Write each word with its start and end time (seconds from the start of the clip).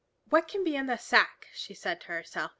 "What 0.31 0.47
can 0.47 0.63
be 0.63 0.75
in 0.75 0.87
the 0.87 0.97
sack?" 0.97 1.45
she 1.53 1.75
said 1.75 2.01
to 2.01 2.07
herself. 2.07 2.49